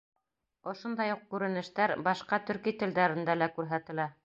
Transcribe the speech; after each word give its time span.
Ошондай 0.71 1.11
уҡ 1.15 1.21
күренештәр 1.35 1.95
башҡа 2.09 2.41
төрки 2.49 2.75
телдәрендә 2.83 3.39
лә 3.43 3.53
күрһәтелә. 3.59 4.13